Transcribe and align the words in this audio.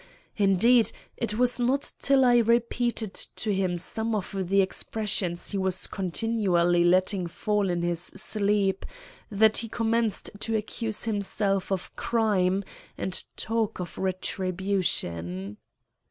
Indeed 0.35 0.91
it 1.15 1.35
was 1.35 1.59
not 1.59 1.91
till 1.99 2.25
I 2.25 2.37
repeated 2.39 3.13
to 3.13 3.53
him 3.53 3.77
some 3.77 4.15
of 4.15 4.35
the 4.35 4.59
expressions 4.59 5.51
he 5.51 5.59
was 5.59 5.85
continually 5.85 6.83
letting 6.83 7.27
fall 7.27 7.69
in 7.69 7.83
his 7.83 8.05
sleep, 8.15 8.83
that 9.29 9.57
he 9.59 9.69
commenced 9.69 10.31
to 10.39 10.55
accuse 10.57 11.03
himself 11.03 11.71
of 11.71 11.95
crime 11.95 12.63
and 12.97 13.23
talk 13.37 13.79
of 13.79 13.99
retribution." 13.99 15.57